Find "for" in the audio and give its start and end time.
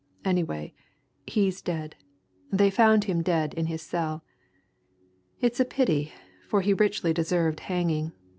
6.47-6.61